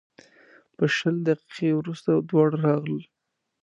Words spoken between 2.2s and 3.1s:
دواړه راغلل.